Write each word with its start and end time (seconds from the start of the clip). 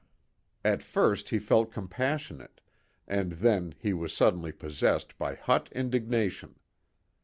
At 0.65 0.81
first 0.81 1.29
he 1.29 1.37
felt 1.37 1.71
compassionate, 1.71 2.59
and 3.07 3.33
then 3.33 3.75
he 3.77 3.93
was 3.93 4.11
suddenly 4.13 4.51
possessed 4.51 5.15
by 5.19 5.35
hot 5.35 5.71
indignation. 5.73 6.55